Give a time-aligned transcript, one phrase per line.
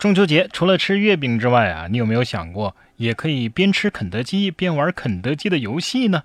[0.00, 6.22] 中秋节除了吃月饼之外啊，你有没有想过，也可以边吃肯德基边玩肯德基的游戏呢？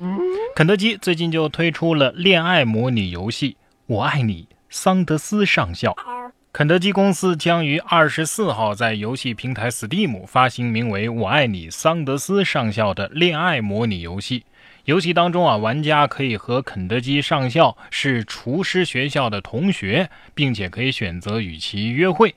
[0.56, 3.52] 肯德基最近就推出了恋爱模拟游戏
[3.88, 5.92] 《我爱你，桑德斯上校》。
[6.54, 14.46] 肯德基公司将于二十四号在游戏平台 Steam 发行名为《我爱你，桑德斯上校》的恋爱模拟游戏。
[14.86, 22.34] 游戏当中啊，玩家可以和肯德基上校是厨师学校的同学，并且可以选择与其约会。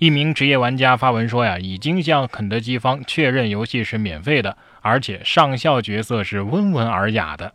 [0.00, 7.52] 一名职业玩家发文说呀，已经向肯德基方确认游戏是免费的，而且上校角色是温文尔雅的。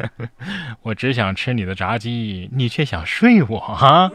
[0.84, 4.10] 我只想吃你的炸鸡，你却想睡我啊？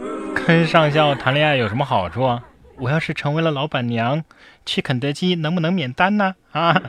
[0.45, 2.43] 跟上校谈恋爱有什么好处啊？
[2.77, 4.23] 我要是成为了老板娘，
[4.63, 6.35] 去肯德基能不能免单呢？
[6.51, 6.79] 啊？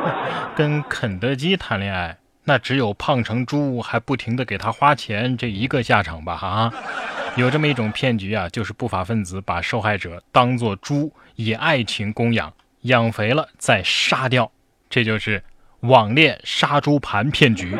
[0.54, 6.34] 跟肯德基谈恋爱，那只有胖成猪还不停的给他花钱这一个下场吧？
[6.34, 6.74] 啊？
[7.38, 14.50] 有这么一种骗局啊，就是不法分子把受害者当作猪，以爱情供养，养肥了再杀掉，
[14.90, 15.40] 这就是
[15.82, 17.78] 网恋杀猪盘骗局。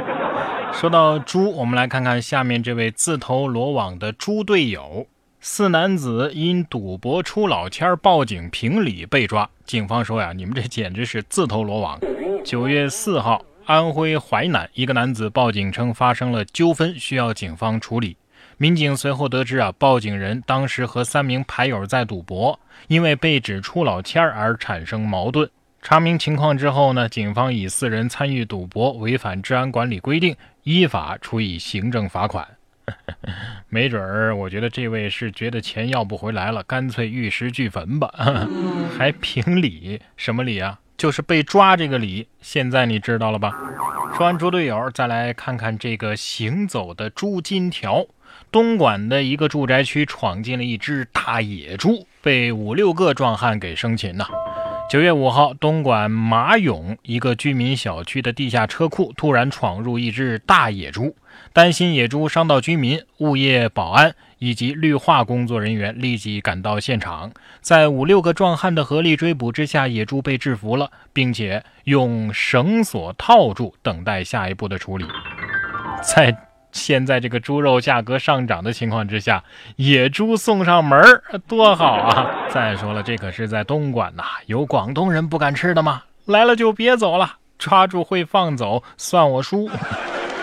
[0.73, 5.09] 说到猪，我们来看看下面这位自投罗网的猪队友。
[5.41, 11.99] 四男子因赌博出老千儿报警评理被抓，警方说呀，你们这简直是自投罗网。
[12.45, 18.17] 九月四号，安徽淮南一个男子报警称发生了纠纷，需要警方处理。
[18.61, 25.49] 民警随后得知啊，报警人当时和三名牌友在赌博，因为被指出老千而产生矛盾。
[25.81, 32.47] 查明情况之后呢，警方以四人参与赌博违反治安管理规定，依法处以行政罚款。
[33.69, 38.13] 没准儿，我觉得这位是觉得钱要不回来了，干脆玉石俱焚吧。
[38.99, 40.01] 还评理？
[40.17, 40.81] 什么理啊？
[40.97, 42.27] 就是被抓这个理。
[42.41, 43.57] 现在你知道了吧？
[44.17, 48.05] 说完猪队友，再来看看这个行走的猪金条。
[48.51, 54.29] 东莞的一个住宅区闯进了一只大野猪，被五六个壮汉给生擒了。
[54.91, 61.15] 九月五号，东莞马涌一个居民小区的地下车库突然闯入一只大野猪，
[61.53, 75.05] 担心野猪伤到居民，物业保安以及绿化工作人员立即赶到现场，在五六个壮汉的合力追捕之下，野猪被制服了，并且用绳索套住，等待下一步的处理。
[76.03, 76.35] 在
[76.79, 79.43] 现在这个猪肉价格上涨的情况之下，
[79.77, 82.49] 野猪送上门儿多好啊！
[82.49, 86.05] 再说了，这可是在东莞呐，有广东人不敢吃的吗？
[86.25, 89.69] 来了就别走了，抓住会放走，算我输。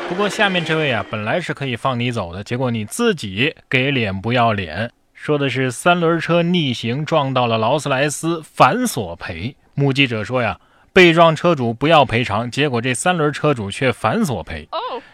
[0.09, 4.91] 不过下面这位啊，本来是可以放你走的，结果你自己给脸不要脸。
[5.13, 9.55] 说的是三轮车逆行撞到了劳斯莱斯，反索赔。
[9.73, 10.59] 目击者说呀。
[10.95, 14.69] 被撞车主不要赔偿，结果这三轮车主却反索赔。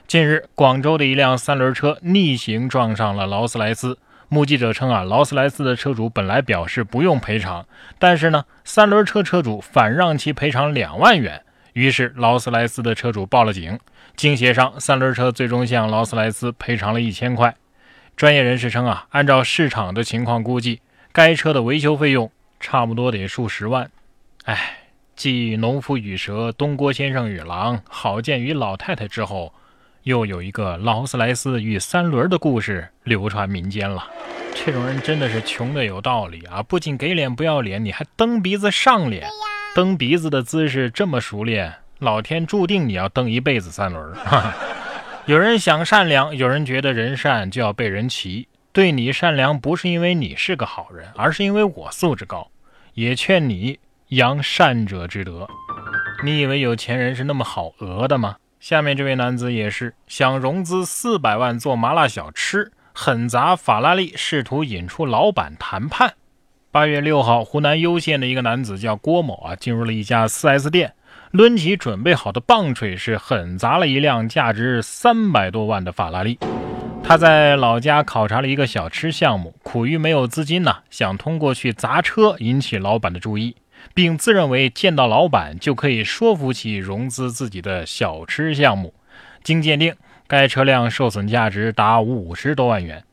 [0.06, 3.98] 近日，广州的一辆三轮车逆行撞上了劳斯莱斯。
[4.30, 7.66] 目击者称啊，劳斯莱斯的车主本来表示不用赔偿，
[7.98, 11.42] 但是呢，三轮车车主反让其赔偿两万元。
[11.74, 13.80] 于是劳斯莱斯的车主报了警。
[14.16, 17.56] 经协商，三轮车最终向劳斯莱斯赔偿了一千块。
[18.16, 20.82] 专业人士称啊，按照市场的情况估计，
[21.12, 23.90] 该车的维修费用差不多得数十万。
[24.44, 24.78] 哎。
[25.16, 29.54] 继农夫与蛇、东郭先生与狼、郝建与老太太之后，
[30.04, 34.08] 又有一个劳斯莱斯与三轮的故事流传民间了。
[34.54, 36.62] 这种人真的是穷的有道理啊！
[36.64, 39.28] 不仅给脸不要脸，你还蹬鼻子上脸，
[39.76, 44.14] 蹬鼻子的姿势这么熟练，老天注定你要蹬一辈子三轮。
[45.28, 48.48] 有人想善良，有人觉得人善就要被人骑。
[48.74, 52.50] 对你善良不是因为你是个好人，而是因为我素质高。
[52.94, 53.80] 也劝你。
[54.12, 55.48] 扬善者之德，
[56.22, 58.36] 你以为有钱人是那么好讹的吗？
[58.60, 66.16] 下面这位男子也是想融资四百万做麻辣小吃，狠砸法拉利，试图引出老板谈判。
[66.72, 70.94] 八月六号，湖南攸县的一个男子叫郭某啊，进入了一家 4S 店，
[71.32, 76.38] 抡起准备好的棒槌，是狠砸了一辆价值三百多万的法拉利。
[77.02, 83.56] 他在老家考察了一个小吃项目，苦于没有资金呢，想通过去砸车引起老板的注意。
[83.94, 88.94] 并自认为见到老板就可以说服其融资自己的小吃项目。
[89.44, 89.96] 经鉴定，
[90.28, 93.04] 该车辆受损价值达五十多万元。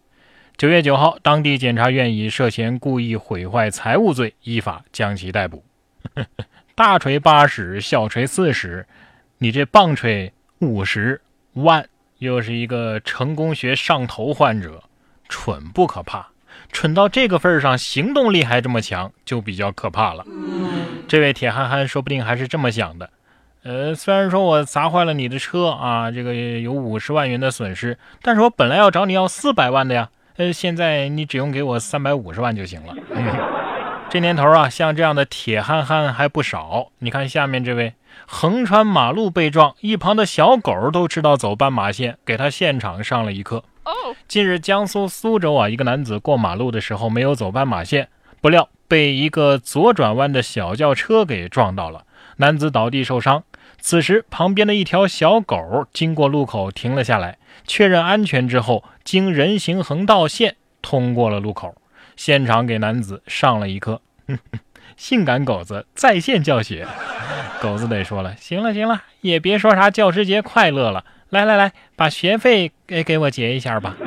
[0.56, 5.64] 九月九号，当地检察院以涉嫌故意毁坏财物罪依法将其逮捕。
[6.74, 8.86] 大锤八十，小锤四十，
[9.38, 11.20] 你这棒槌五十
[11.54, 11.88] 万，
[12.18, 14.82] 又是一个成功学上头患者，
[15.28, 16.28] 蠢不可怕。
[16.72, 20.24] 蠢到这个份儿上，行动力还这么强，就比较可怕了。
[21.06, 23.10] 这位铁憨憨说不定还是这么想的。
[23.64, 30.08] 呃，虽然说我砸坏了你的车啊，这个有五十万元的损失，但是我本来要找你要四百万的呀。
[30.36, 32.94] 呃，现在你只用给我三百五十万就行了。
[34.08, 36.88] 这年头啊，像这样的铁憨憨还不少。
[37.00, 37.92] 你看下面这位，
[38.26, 43.64] 横穿马路被撞，一旁的小狗都知道走斑马线，给他现场上了一课。
[44.28, 48.08] 近日，江苏苏州啊，一个男子过马路的时候没有走斑马线，
[48.40, 52.04] 不料被一个左转弯的小轿车给撞到了，
[52.36, 53.44] 男子倒地受伤。
[53.80, 61.74] 此时，旁边的一条小狗经过路口停了下来，确认安全之后，经人行横道线通过了路口，
[62.16, 64.00] 现场给男子上了一课。
[64.98, 66.86] 性感狗子在线教学，
[67.62, 73.96] 狗子得说了：“行了行了，也别说啥教师节快乐了，来来来，把学费给给我结一下吧。”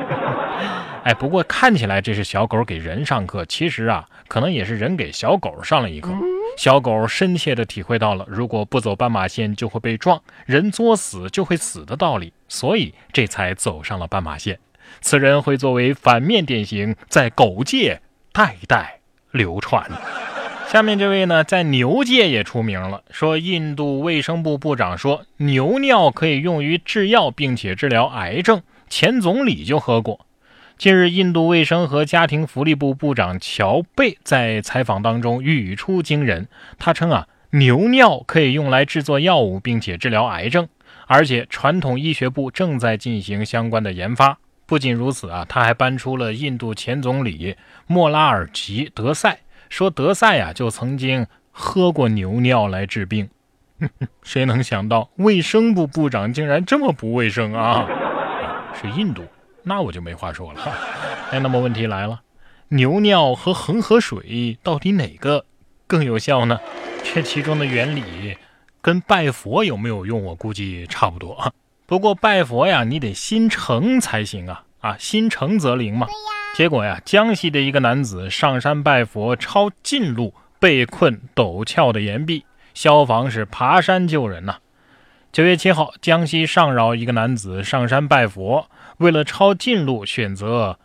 [1.02, 6.10] 哎，不过看起来这是小狗给人上课，其实啊，可能也是人给小狗上了一课。
[6.58, 14.58] 小狗深切地体会到了，如果不走斑马线就会被撞，人作死就会死的道理，所以这才走上了斑马线。
[15.00, 19.00] 此人会作为反面典型，在狗界代代
[19.30, 19.90] 流传。
[20.72, 30.24] 下面这位呢，在牛界也出名了，说印度卫生部部长说牛尿可以用于制药，并且治疗癌症，前总理就喝过。
[30.78, 36.48] 近日，印度卫生和家庭福利部部长乔贝在采访当中语出惊人。
[36.78, 40.66] 他称啊，牛尿可以用来制作药物，并且治疗癌症，
[41.06, 44.38] 而且传统医学部正在进行相关的研发。
[44.64, 49.40] 不仅如此啊，他还搬出了印度前总理莫拉尔吉德赛，
[49.72, 53.30] 说德赛呀就曾经喝过牛尿来治病。
[54.22, 57.88] 谁能想到卫生部部长竟然这么不卫生啊？
[58.78, 59.24] 是印度。
[59.62, 60.60] 那我就没话说了。
[61.30, 62.20] 哎，那么问题来了，
[62.68, 65.46] 牛尿和恒河水到底哪个
[65.86, 66.60] 更有效呢？
[67.02, 68.36] 这其中的原理
[68.82, 70.22] 跟拜佛有没有用？
[70.22, 71.50] 我估计差不多啊。
[71.86, 74.64] 不过拜佛呀，你得心诚才行啊！
[74.82, 76.06] 啊，心诚则灵嘛。
[76.54, 82.44] 结果呀，江西的一个男子上山拜佛，抄近路被困陡峭的岩壁，
[82.74, 84.56] 消防是爬山救人呐。
[85.32, 88.68] 九月七号，江西上饶一个男子上山拜佛。
[88.98, 90.78] 为了抄近路，选择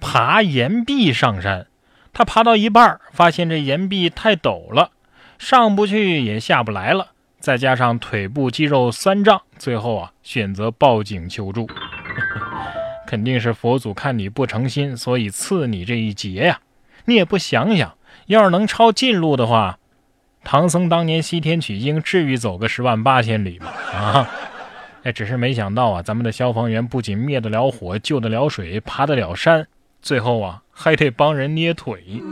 [0.00, 1.66] 爬岩壁上山。
[2.12, 4.92] 他爬到一半，发现这岩壁太陡了，
[5.38, 7.08] 上不去也下不来了。
[7.38, 11.68] 再加上腿部肌肉酸胀，最后啊，选择报警求助。
[13.10, 16.60] 肯定是佛祖看你不诚心，所以赐你这一劫呀！
[17.06, 19.80] 你也不想想，要是能抄近路的话，
[20.44, 23.66] 唐僧当年西天取经，至于走个十万八千里吗？
[23.92, 24.30] 啊！
[25.02, 29.66] 哎，只是没想到啊，咱们的消防员不仅灭得了火、救得了水、爬得了山，
[30.00, 32.22] 最后啊还得帮人捏腿。